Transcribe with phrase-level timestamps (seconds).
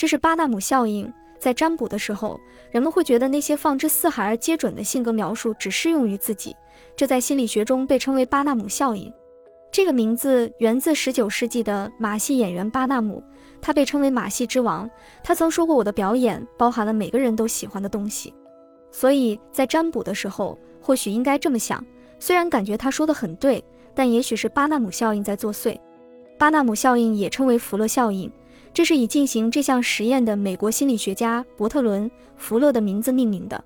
[0.00, 1.12] 这是巴纳姆效应。
[1.38, 6.56] 在占卜的时候，人们会觉得那些放之四海而皆准的性格描述只适用于自己，
[6.96, 9.12] 这在心理学中被称为巴纳姆效应。
[9.70, 13.22] 这个名字源自19世纪的马戏演员巴纳姆，
[13.60, 14.90] 他被称为马戏之王。
[15.22, 18.32] 他曾说过：“我的表演包含了每个人都喜欢的东西。”
[18.90, 21.84] 所以在占卜的时候，或许应该这么想：
[22.18, 23.62] 虽然感觉他说的很对，
[23.94, 25.78] 但也许是巴纳姆效应在作祟。
[26.38, 28.32] 巴纳姆效应也称为福勒效应，
[28.72, 33.62] 这是以进行这项实验的美国心理学家伯特伦·福勒的名字命名的。